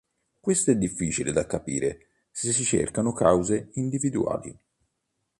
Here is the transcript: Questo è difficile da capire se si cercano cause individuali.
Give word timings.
Questo 0.39 0.71
è 0.71 0.75
difficile 0.77 1.31
da 1.31 1.45
capire 1.45 2.07
se 2.31 2.51
si 2.53 2.63
cercano 2.63 3.13
cause 3.13 3.69
individuali. 3.73 4.59